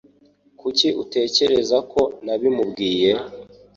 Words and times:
Kuki 0.59 0.87
utekereza 1.03 1.77
ko 1.91 2.01
nabimubwiye? 2.25 3.11